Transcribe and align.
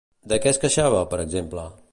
De 0.31 0.39
què 0.45 0.53
es 0.53 0.59
queixava, 0.63 1.05
per 1.13 1.23
exemple? 1.27 1.71